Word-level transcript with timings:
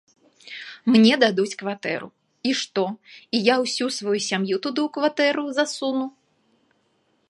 Мне 0.93 1.17
дадуць 1.23 1.57
кватэру, 1.61 2.07
і 2.51 2.55
што, 2.61 2.85
і 3.37 3.45
я 3.53 3.61
ўсю 3.67 3.85
сваю 3.99 4.19
сям'ю 4.31 4.55
туды 4.65 4.81
у 4.89 4.93
кватэру 4.97 5.43
засуну? 5.61 6.05